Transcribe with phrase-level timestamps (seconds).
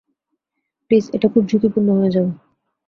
[0.91, 2.31] Please, এটা খুব ঝুঁকিপূর্ণ হয়ে যাবে।